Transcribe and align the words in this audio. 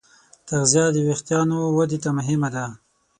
تغذیه 0.47 0.85
د 0.91 0.97
وېښتیانو 1.07 1.59
ودې 1.77 1.97
ته 2.03 2.09
مهمه 2.17 2.49
ده. 2.55 2.65